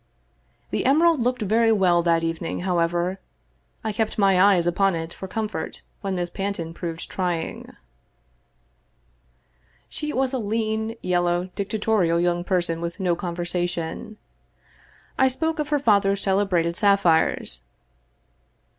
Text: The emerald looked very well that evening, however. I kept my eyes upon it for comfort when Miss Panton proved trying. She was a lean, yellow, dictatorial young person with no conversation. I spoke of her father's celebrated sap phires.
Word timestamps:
The 0.71 0.85
emerald 0.85 1.19
looked 1.21 1.43
very 1.43 1.71
well 1.71 2.01
that 2.01 2.23
evening, 2.23 2.61
however. 2.61 3.19
I 3.83 3.91
kept 3.91 4.17
my 4.17 4.41
eyes 4.41 4.65
upon 4.65 4.95
it 4.95 5.13
for 5.13 5.27
comfort 5.27 5.83
when 6.01 6.15
Miss 6.15 6.31
Panton 6.31 6.73
proved 6.73 7.07
trying. 7.07 7.75
She 9.89 10.11
was 10.11 10.33
a 10.33 10.39
lean, 10.39 10.95
yellow, 11.03 11.51
dictatorial 11.53 12.19
young 12.19 12.43
person 12.43 12.81
with 12.81 12.99
no 12.99 13.15
conversation. 13.15 14.17
I 15.19 15.27
spoke 15.27 15.59
of 15.59 15.69
her 15.69 15.77
father's 15.77 16.21
celebrated 16.21 16.75
sap 16.75 17.01
phires. 17.03 17.61